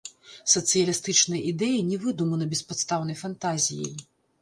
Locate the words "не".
1.91-2.01